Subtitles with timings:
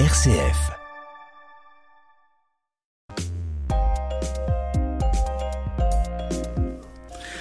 [0.00, 0.72] RCF.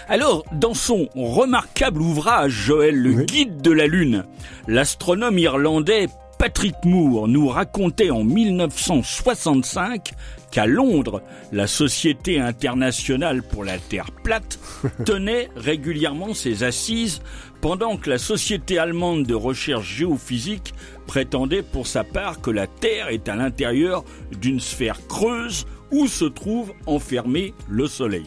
[0.07, 4.25] Alors, dans son remarquable ouvrage, Joël, le guide de la Lune,
[4.67, 6.09] l'astronome irlandais
[6.43, 10.11] Patrick Moore nous racontait en 1965
[10.51, 11.21] qu'à Londres,
[11.53, 14.59] la Société internationale pour la Terre plate
[15.05, 17.21] tenait régulièrement ses assises
[17.61, 20.73] pendant que la Société allemande de recherche géophysique
[21.07, 24.03] prétendait pour sa part que la Terre est à l'intérieur
[24.41, 28.25] d'une sphère creuse où se trouve enfermé le Soleil.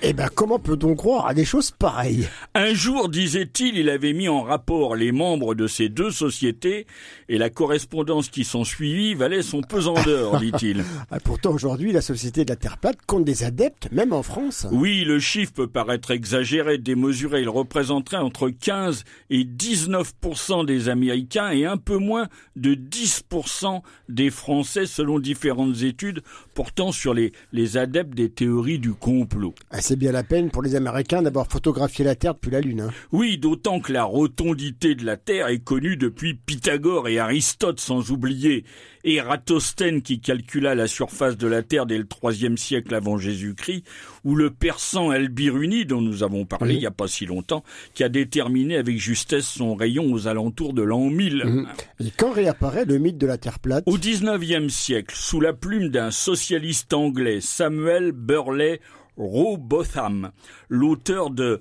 [0.00, 4.28] Eh ben, comment peut-on croire à des choses pareilles Un jour, disait-il, il avait mis
[4.28, 6.86] en rapport les membres de ces deux sociétés
[7.28, 10.84] et la correspondance qui s'en suivit valait son pesant d'or, dit-il.
[11.10, 14.68] Ah, pourtant, aujourd'hui, la Société de la Terre plate compte des adeptes, même en France.
[14.70, 17.40] Oui, le chiffre peut paraître exagéré, démesuré.
[17.40, 24.30] Il représenterait entre 15 et 19% des Américains et un peu moins de 10% des
[24.30, 26.22] Français, selon différentes études
[26.54, 29.54] portant sur les, les adeptes des théories du complot.
[29.70, 32.82] Ah, c'est bien la peine pour les Américains d'avoir photographié la Terre depuis la Lune.
[32.82, 32.90] Hein.
[33.10, 38.10] Oui, d'autant que la rotondité de la Terre est connue depuis Pythagore et Aristote, sans
[38.10, 38.64] oublier
[39.04, 43.82] Eratosthène qui calcula la surface de la Terre dès le IIIe siècle avant Jésus-Christ,
[44.24, 48.04] ou le persan Al-Biruni, dont nous avons parlé il n'y a pas si longtemps, qui
[48.04, 51.44] a déterminé avec justesse son rayon aux alentours de l'an 1000.
[51.46, 51.66] Mhm.
[52.00, 55.88] Et quand réapparaît le mythe de la Terre plate Au XIXe siècle, sous la plume
[55.88, 58.80] d'un socialiste anglais, Samuel Burley
[59.18, 60.30] Robotham,
[60.68, 61.60] l'auteur de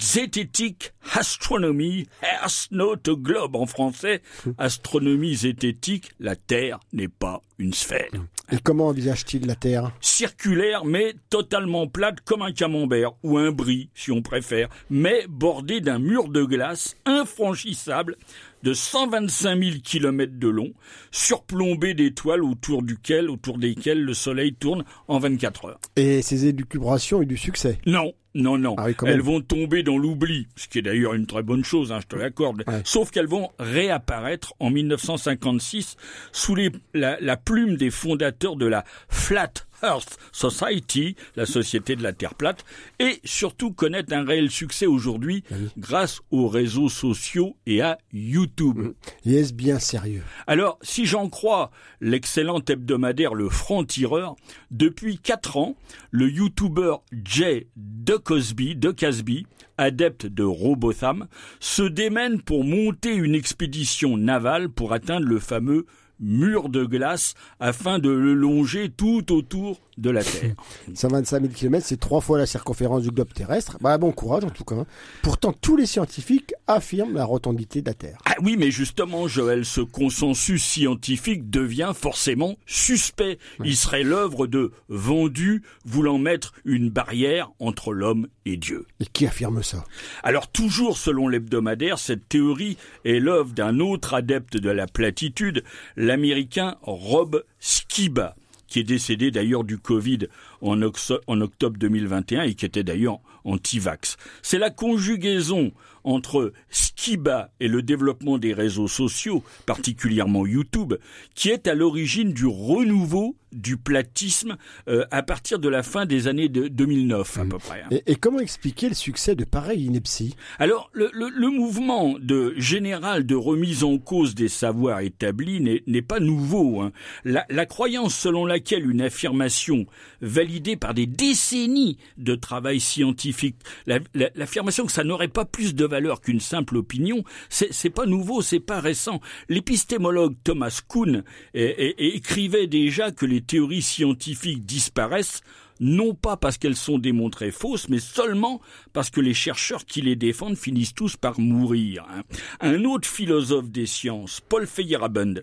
[0.00, 4.22] Zététique Astronomie, Earth Not a Globe en français,
[4.58, 8.10] astronomie zététique, la Terre n'est pas une sphère.
[8.50, 9.92] Et comment envisage-t-il la Terre?
[10.00, 15.80] Circulaire, mais totalement plate comme un camembert, ou un brie, si on préfère, mais bordée
[15.80, 18.16] d'un mur de glace infranchissable
[18.62, 20.72] de 125 000 km de long,
[21.10, 25.80] surplombé d'étoiles autour duquel, autour desquelles le Soleil tourne en 24 heures.
[25.96, 27.78] Et ces élucubrations ont eu du succès?
[27.86, 28.74] Non, non, non.
[28.78, 31.98] Ah elles vont tomber dans l'oubli, ce qui est d'ailleurs une très bonne chose, hein,
[32.00, 32.64] je te l'accorde.
[32.84, 35.96] Sauf qu'elles vont réapparaître en 1956
[36.32, 39.52] sous les, la, la plume des fondateurs de la Flat
[39.82, 42.64] Earth Society, la société de la Terre plate,
[42.98, 45.44] et surtout connaître un réel succès aujourd'hui
[45.76, 48.92] grâce aux réseaux sociaux et à YouTube.
[49.24, 50.22] Et est-ce bien sérieux.
[50.46, 54.36] Alors, si j'en crois l'excellent hebdomadaire Le Franc-Tireur,
[54.70, 55.76] depuis quatre ans,
[56.10, 59.46] le YouTuber Jay de Cosby, de Casby,
[59.76, 61.28] adepte de Robotham,
[61.60, 65.86] se démène pour monter une expédition navale pour atteindre le fameux
[66.20, 70.54] mur de glace afin de le longer tout autour de la Terre.
[70.94, 73.76] 125 000 km, c'est trois fois la circonférence du globe terrestre.
[73.80, 74.76] Bah, bon courage en tout cas.
[74.76, 74.86] Hein.
[75.22, 78.18] Pourtant, tous les scientifiques affirment la rotondité de la Terre.
[78.24, 83.38] Ah oui, mais justement, Joël, ce consensus scientifique devient forcément suspect.
[83.64, 88.86] Il serait l'œuvre de vendus voulant mettre une barrière entre l'homme et Dieu.
[89.00, 89.84] Et qui affirme ça?
[90.22, 95.64] Alors, toujours selon l'hebdomadaire, cette théorie est l'œuvre d'un autre adepte de la platitude,
[95.96, 98.36] l'américain Rob Skiba
[98.68, 100.28] qui est décédé d'ailleurs du Covid
[100.60, 104.16] en, octobre 2021 et qui était d'ailleurs anti-vax.
[104.42, 105.72] C'est la conjugaison
[106.04, 110.94] entre Skiba et le développement des réseaux sociaux, particulièrement YouTube,
[111.34, 114.56] qui est à l'origine du renouveau du platisme
[114.88, 117.48] euh, à partir de la fin des années de 2009 à mmh.
[117.48, 117.82] peu près.
[117.82, 117.96] Hein.
[118.06, 120.34] Et, comment expliquer le succès de pareille ineptie?
[120.58, 126.20] Alors le, le, mouvement de général de remise en cause des savoirs établis n'est pas
[126.20, 126.82] nouveau.
[126.82, 126.92] Hein.
[127.24, 129.86] La, la croyance selon laquelle une affirmation
[130.20, 136.20] validée par des décennies de travail scientifique, l'affirmation que ça n'aurait pas plus de valeur
[136.20, 139.20] qu'une simple opinion, c'est pas nouveau, c'est pas récent.
[139.48, 145.42] L'épistémologue Thomas Kuhn écrivait déjà que les théories scientifiques disparaissent
[145.80, 148.60] non pas parce qu'elles sont démontrées fausses, mais seulement
[148.92, 152.04] parce que les chercheurs qui les défendent finissent tous par mourir.
[152.10, 152.22] Hein.
[152.60, 155.34] Un autre philosophe des sciences, Paul Feyerabend,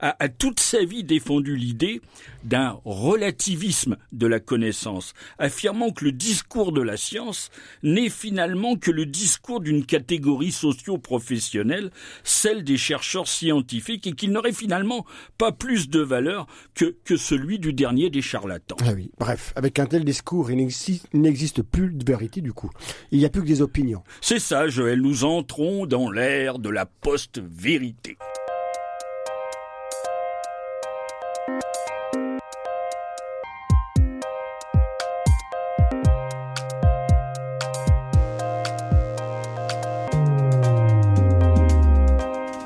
[0.00, 2.00] a, a toute sa vie défendu l'idée
[2.44, 7.50] d'un relativisme de la connaissance, affirmant que le discours de la science
[7.82, 11.90] n'est finalement que le discours d'une catégorie socio-professionnelle,
[12.24, 15.04] celle des chercheurs scientifiques, et qu'il n'aurait finalement
[15.38, 18.76] pas plus de valeur que, que celui du dernier des charlatans.
[18.82, 20.68] Ah oui, bref, avec un tel discours, il
[21.14, 22.70] n'existe plus de vérité du coup.
[23.10, 24.02] Il n'y a plus que des opinions.
[24.20, 28.16] C'est ça, Joël, nous entrons dans l'ère de la post-vérité.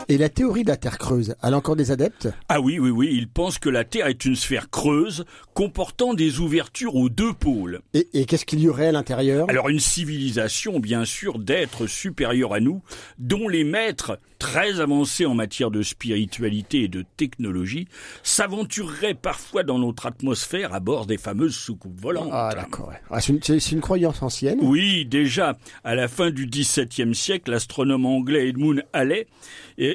[0.09, 2.29] Et la théorie de la Terre creuse, elle a encore des adeptes?
[2.49, 6.39] Ah oui, oui, oui, il pense que la Terre est une sphère creuse comportant des
[6.39, 7.81] ouvertures aux deux pôles.
[7.93, 9.47] Et, et qu'est-ce qu'il y aurait à l'intérieur?
[9.49, 12.83] Alors une civilisation, bien sûr, d'êtres supérieurs à nous,
[13.19, 17.89] dont les maîtres, très avancés en matière de spiritualité et de technologie,
[18.23, 22.29] s'aventureraient parfois dans notre atmosphère à bord des fameuses soucoupes volantes.
[22.31, 22.89] Ah d'accord.
[22.91, 23.01] ouais.
[23.11, 24.59] Ah, c'est une, une croyance ancienne.
[24.63, 29.27] Oui, déjà, à la fin du XVIIe siècle, l'astronome anglais Edmund Halley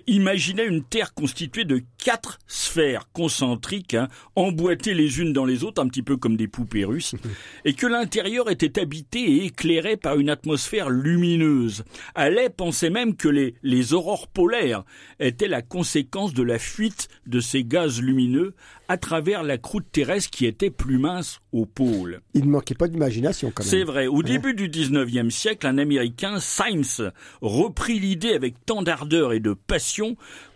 [0.07, 5.81] imaginait une Terre constituée de quatre sphères concentriques, hein, emboîtées les unes dans les autres,
[5.81, 7.15] un petit peu comme des poupées russes,
[7.65, 11.83] et que l'intérieur était habité et éclairé par une atmosphère lumineuse.
[12.15, 14.83] Halley pensait même que les, les aurores polaires
[15.19, 18.53] étaient la conséquence de la fuite de ces gaz lumineux
[18.91, 22.19] à travers la croûte terrestre qui était plus mince au pôle.
[22.33, 23.69] Il ne manquait pas d'imagination quand même.
[23.69, 24.07] C'est vrai.
[24.07, 27.11] Au début du 19e siècle, un Américain, Symes,
[27.41, 29.90] reprit l'idée avec tant d'ardeur et de passion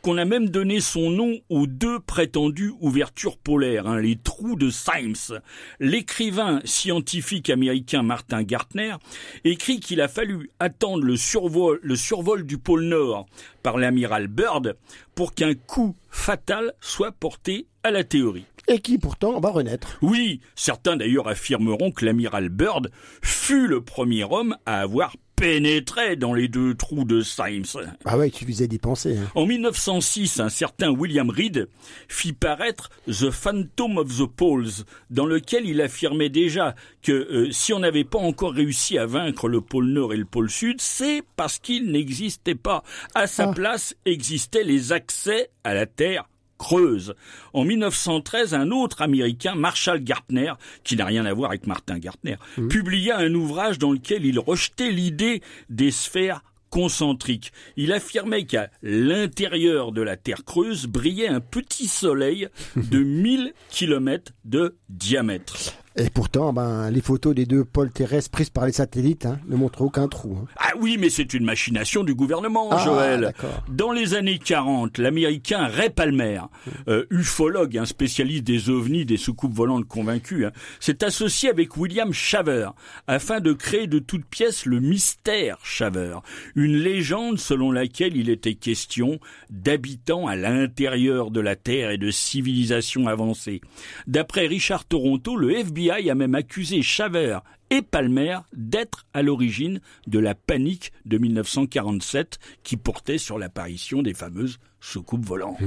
[0.01, 4.69] qu'on a même donné son nom aux deux prétendues ouvertures polaires, hein, les trous de
[4.69, 5.39] Symes.
[5.79, 8.95] L'écrivain scientifique américain Martin Gartner
[9.43, 13.25] écrit qu'il a fallu attendre le survol, le survol du pôle Nord
[13.63, 14.75] par l'amiral Byrd
[15.15, 18.45] pour qu'un coup fatal soit porté à la théorie.
[18.67, 19.99] Et qui pourtant va renaître.
[20.01, 22.89] Oui, certains d'ailleurs affirmeront que l'amiral Byrd
[23.21, 27.63] fut le premier homme à avoir pénétré dans les deux trous de Symes.
[28.05, 29.17] Ah ouais, il suffisait d'y penser.
[29.17, 29.27] hein.
[29.35, 31.67] En 1906, un certain William Reed
[32.07, 37.73] fit paraître The Phantom of the Poles, dans lequel il affirmait déjà que euh, si
[37.73, 41.21] on n'avait pas encore réussi à vaincre le pôle Nord et le pôle Sud, c'est
[41.35, 42.83] parce qu'ils n'existaient pas.
[43.13, 43.53] À sa Ah.
[43.53, 46.25] place existaient les accès à la Terre
[46.57, 47.15] creuse.
[47.53, 50.53] En 1913, un autre Américain, Marshall Gartner,
[50.83, 52.35] qui n'a rien à voir avec Martin Gartner,
[52.69, 57.53] publia un ouvrage dans lequel il rejetait l'idée des sphères concentriques.
[57.77, 64.33] Il affirmait qu'à l'intérieur de la Terre creuse brillait un petit soleil de 1000 km
[64.43, 65.55] de diamètre.
[65.97, 69.55] Et pourtant, ben, les photos des deux pôles terrestres prises par les satellites hein, ne
[69.55, 70.35] montrent aucun trou.
[70.41, 70.45] hein.
[70.57, 73.33] Ah oui, mais c'est une machination du gouvernement, Ah, Joël.
[73.69, 76.41] Dans les années 40, l'américain Ray Palmer,
[76.89, 80.51] euh, ufologue, un spécialiste des ovnis, des soucoupes volantes convaincus, hein,
[80.81, 82.71] s'est associé avec William Shaver
[83.07, 86.17] afin de créer de toutes pièces le mystère Shaver,
[86.55, 89.17] une légende selon laquelle il était question
[89.49, 93.61] d'habitants à l'intérieur de la Terre et de civilisations avancées.
[94.07, 97.39] D'après Richard Toronto, le FBI a même accusé Shaver
[97.71, 104.13] et Palmer d'être à l'origine de la panique de 1947 qui portait sur l'apparition des
[104.13, 105.57] fameuses soucoupes volantes.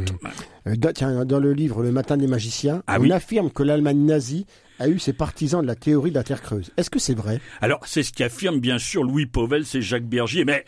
[0.67, 3.13] Euh, dans, tiens, dans le livre Le Matin des magiciens, Ah on oui.
[3.13, 4.47] affirme que l'Allemagne nazie
[4.79, 6.71] a eu ses partisans de la théorie de la Terre creuse.
[6.77, 7.41] Est-ce que c'est vrai?
[7.61, 10.65] Alors, c'est ce qu'affirment bien sûr Louis Pauwels et Jacques Bergier, mais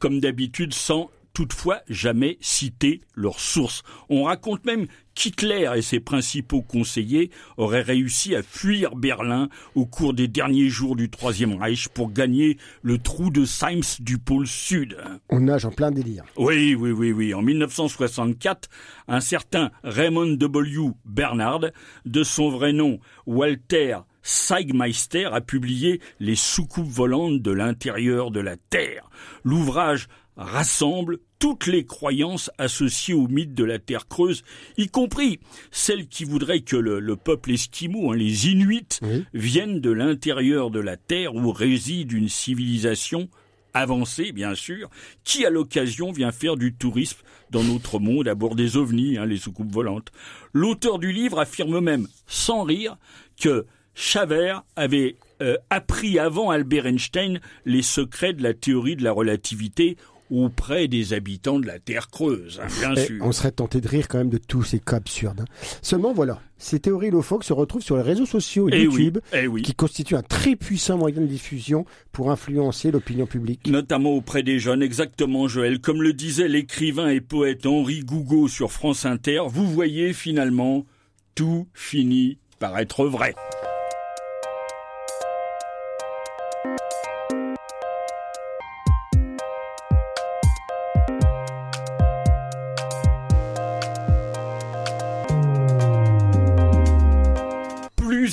[0.00, 3.82] comme d'habitude, sans toutefois jamais citer leurs sources.
[4.08, 10.14] On raconte même qu'Hitler et ses principaux conseillers auraient réussi à fuir Berlin au cours
[10.14, 14.96] des derniers jours du Troisième Reich pour gagner le trou de Symes du pôle Sud.
[15.28, 16.24] On nage en plein délire.
[16.36, 17.34] Oui, oui, oui, oui.
[17.34, 18.68] En 1964,
[19.08, 20.90] un certain Raymond W.
[21.04, 21.66] Bernard,
[22.06, 28.56] de son vrai nom Walter Seigmeister, a publié Les soucoupes volantes de l'intérieur de la
[28.56, 29.10] Terre.
[29.44, 34.42] L'ouvrage rassemble toutes les croyances associées au mythe de la Terre creuse,
[34.76, 35.40] y compris
[35.70, 39.24] celles qui voudraient que le, le peuple esquimau, hein, les Inuits, Oui.
[39.34, 43.28] viennent de l'intérieur de la Terre où réside une civilisation
[43.74, 44.88] avancée, bien sûr,
[45.24, 47.18] qui à l'occasion vient faire du tourisme
[47.50, 50.12] dans notre monde à bord des ovnis, hein, les soucoupes volantes.
[50.52, 52.96] L'auteur du livre affirme même, sans rire,
[53.40, 59.12] que Chavert avait euh, appris avant Albert Einstein les secrets de la théorie de la
[59.12, 59.96] relativité
[60.42, 63.24] auprès des habitants de la Terre creuse, hein, bien Eh, sûr.
[63.24, 65.40] on serait tenté de rire quand même de tous ces cas absurdes.
[65.42, 65.44] hein.
[65.82, 69.18] Seulement voilà, ces théories loufoques se retrouvent sur les réseaux sociaux et Eh oui, YouTube,
[69.32, 69.62] eh oui.
[69.62, 73.66] qui constituent un très puissant moyen de diffusion pour influencer l'opinion publique.
[73.68, 75.80] Notamment auprès des jeunes, exactement Joël.
[75.80, 80.86] Comme le disait l'écrivain et poète Henri Gougaud sur France Inter, vous voyez finalement,
[81.34, 83.34] tout finit par être vrai.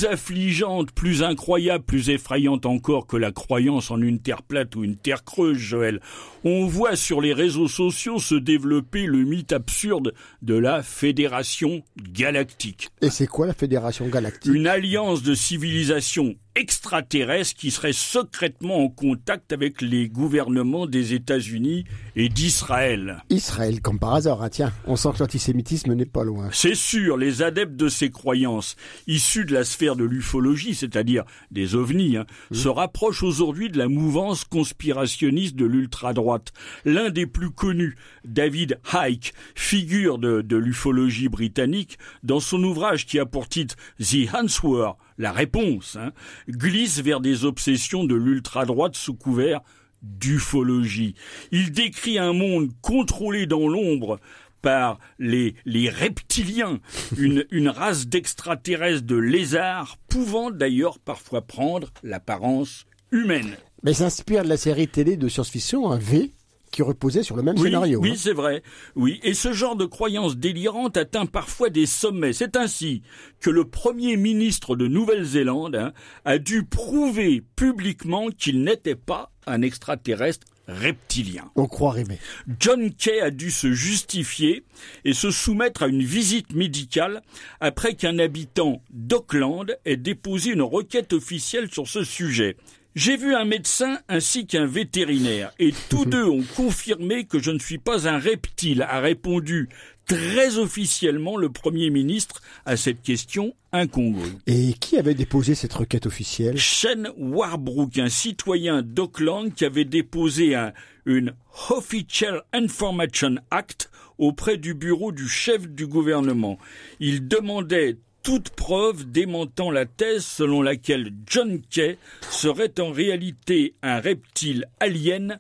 [0.02, 4.84] Plus affligeante, plus incroyable, plus effrayante encore que la croyance en une terre plate ou
[4.84, 6.00] une terre creuse, Joël.
[6.44, 12.90] On voit sur les réseaux sociaux se développer le mythe absurde de la Fédération galactique.
[13.02, 14.52] Et c'est quoi la Fédération Galactique?
[14.52, 21.86] Une alliance de civilisations extraterrestres qui serait secrètement en contact avec les gouvernements des États-Unis
[22.16, 23.24] et d'Israël.
[23.30, 26.50] Israël, comme par hasard, hein, tiens, on sent que l'antisémitisme n'est pas loin.
[26.52, 28.76] C'est sûr, les adeptes de ces croyances,
[29.08, 33.88] issus de la sphère de l'ufologie, c'est-à-dire des ovnis, hein, se rapprochent aujourd'hui de la
[33.88, 36.52] mouvance conspirationniste de l'ultra-droite.
[36.86, 43.20] L'un des plus connus, David Icke, figure de, de l'ufologie britannique, dans son ouvrage qui
[43.20, 46.12] a pour titre The Answer, la réponse, hein,
[46.50, 49.62] glisse vers des obsessions de l'ultra-droite sous couvert
[50.02, 51.16] d'ufologie.
[51.52, 54.20] Il décrit un monde contrôlé dans l'ombre
[54.62, 56.80] par les, les reptiliens,
[57.18, 63.56] une, une race d'extraterrestres de lézards pouvant d'ailleurs parfois prendre l'apparence humaine.
[63.84, 66.32] Mais s'inspire de la série télé de science-fiction, un V,
[66.72, 68.00] qui reposait sur le même oui, scénario.
[68.00, 68.16] Oui, hein.
[68.18, 68.64] c'est vrai.
[68.96, 72.34] Oui, et ce genre de croyance délirante atteint parfois des sommets.
[72.34, 73.04] C'est ainsi
[73.40, 75.94] que le premier ministre de Nouvelle-Zélande hein,
[76.26, 81.52] a dû prouver publiquement qu'il n'était pas un extraterrestre reptilien.
[81.56, 82.18] On croit rêver.
[82.60, 84.64] John Kay a dû se justifier
[85.06, 87.22] et se soumettre à une visite médicale
[87.60, 92.56] après qu'un habitant d'Auckland ait déposé une requête officielle sur ce sujet.
[92.94, 97.60] J'ai vu un médecin ainsi qu'un vétérinaire, et tous deux ont confirmé que je ne
[97.60, 99.70] suis pas un reptile, a répondu
[100.06, 104.34] très officiellement le Premier ministre à cette question incongrue.
[104.46, 106.58] Et qui avait déposé cette requête officielle?
[106.58, 110.74] Shane Warbrook, un citoyen d'Auckland qui avait déposé un,
[111.06, 111.34] une
[111.70, 116.58] Official Information Act auprès du bureau du chef du gouvernement.
[117.00, 121.98] Il demandait toute preuve démentant la thèse selon laquelle John Kay
[122.30, 125.40] serait en réalité un reptile alien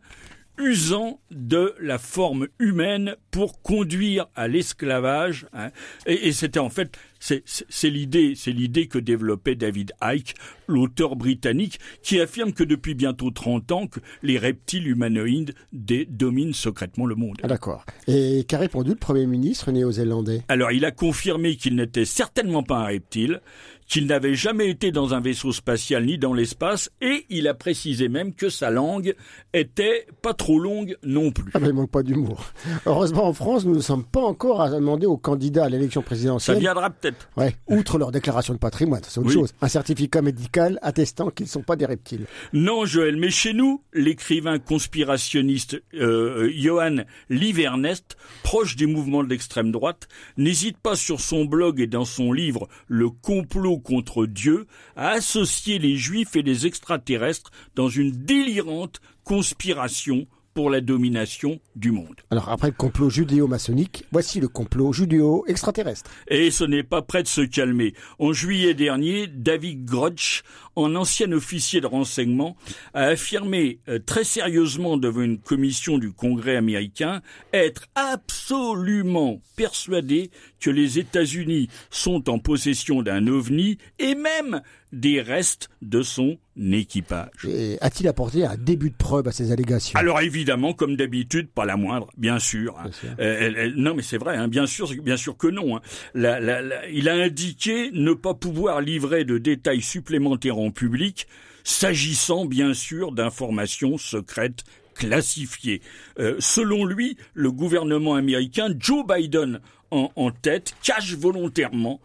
[0.58, 5.48] usant de la forme humaine pour conduire à l'esclavage.
[5.54, 5.70] Hein.
[6.06, 10.34] Et, et c'était en fait c'est l'idée, c'est l'idée que développait David Icke,
[10.72, 17.06] l'auteur britannique, qui affirme que depuis bientôt 30 ans, que les reptiles humanoïdes dominent secrètement
[17.06, 17.38] le monde.
[17.44, 17.86] Ah, D'accord.
[18.08, 20.44] Et qu'a répondu le Premier ministre néo-zélandais?
[20.48, 23.42] Alors, il a confirmé qu'il n'était certainement pas un reptile,
[23.88, 28.08] qu'il n'avait jamais été dans un vaisseau spatial ni dans l'espace, et il a précisé
[28.08, 29.16] même que sa langue
[29.54, 31.51] était pas trop longue non plus.
[31.54, 32.46] Ah ben, il manque pas d'humour.
[32.86, 36.56] Heureusement, en France, nous ne sommes pas encore à demander aux candidats à l'élection présidentielle.
[36.56, 37.30] Ça viendra peut-être.
[37.36, 39.34] Ouais, outre leur déclaration de patrimoine, c'est autre Oui.
[39.34, 39.54] chose.
[39.62, 42.25] Un certificat médical attestant qu'ils ne sont pas des reptiles.
[42.53, 46.98] Non, Joël, mais chez nous, l'écrivain conspirationniste euh, Johan
[47.30, 52.34] Livernest, proche des mouvements de l'extrême droite, n'hésite pas sur son blog et dans son
[52.34, 59.01] livre Le complot contre Dieu à associer les juifs et les extraterrestres dans une délirante
[59.24, 62.15] conspiration pour la domination du monde.
[62.29, 66.10] Alors après le complot judéo-maçonnique, voici le complot judéo-extraterrestre.
[66.27, 67.93] Et ce n'est pas prêt de se calmer.
[68.20, 70.43] En juillet dernier, David Grotch,
[70.75, 72.55] en ancien officier de renseignement,
[72.93, 77.22] a affirmé euh, très sérieusement devant une commission du Congrès américain
[77.53, 85.69] être absolument persuadé que les États-Unis sont en possession d'un ovni et même des restes
[85.81, 87.29] de son équipage.
[87.48, 89.98] Et a-t-il apporté un début de preuve à ces allégations?
[90.00, 92.77] Alors évidemment, comme d'habitude, pas la moindre, bien sûr.
[92.79, 92.83] hein.
[92.83, 93.10] Bien sûr.
[93.19, 95.77] Euh, non, mais c'est vrai, hein, bien sûr, bien sûr que non.
[95.77, 95.81] hein.
[96.13, 101.27] La- la- la- il a indiqué ne pas pouvoir livrer de détails supplémentaires en public,
[101.63, 104.63] s'agissant bien sûr d'informations secrètes
[104.95, 105.81] classifiées.
[106.19, 109.60] Euh, selon lui, le gouvernement américain, Joe Biden
[109.91, 112.00] en, en tête, cache volontairement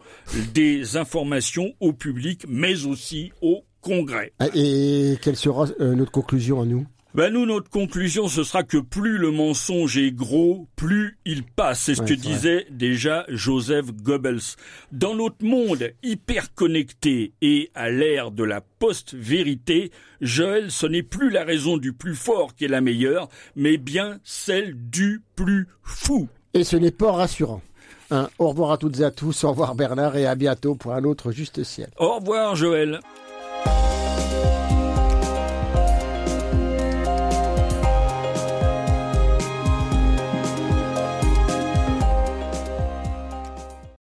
[0.53, 4.33] des informations au public, mais aussi au Congrès.
[4.39, 6.85] Ah, Et quelle sera euh, notre conclusion à nous?
[7.15, 11.79] Ben nous, notre conclusion, ce sera que plus le mensonge est gros, plus il passe.
[11.81, 14.41] C'est ce Ouais, que disait déjà Joseph Goebbels.
[14.91, 19.89] Dans notre monde hyper connecté et à l'ère de la post-vérité,
[20.21, 24.19] Joël, ce n'est plus la raison du plus fort qui est la meilleure, mais bien
[24.23, 26.27] celle du plus fou.
[26.53, 27.61] Et ce n'est pas rassurant.
[28.11, 31.03] Au revoir à toutes et à tous, au revoir Bernard et à bientôt pour un
[31.03, 31.89] autre Juste Ciel.
[31.97, 32.99] Au revoir, Joël.